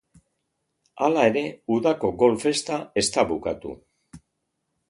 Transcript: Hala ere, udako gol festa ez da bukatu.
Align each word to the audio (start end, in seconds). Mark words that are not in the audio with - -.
Hala 1.07 1.25
ere, 1.33 1.43
udako 1.77 2.11
gol 2.23 2.35
festa 2.45 2.81
ez 3.03 3.07
da 3.17 3.27
bukatu. 3.33 3.79